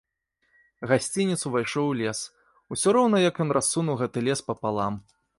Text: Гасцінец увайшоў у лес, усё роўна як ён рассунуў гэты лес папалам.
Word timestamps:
Гасцінец 0.91 1.35
увайшоў 1.49 1.85
у 1.89 1.91
лес, 1.99 2.19
усё 2.75 2.93
роўна 2.97 3.17
як 3.29 3.35
ён 3.45 3.49
рассунуў 3.57 3.99
гэты 4.01 4.19
лес 4.29 4.39
папалам. 4.49 4.93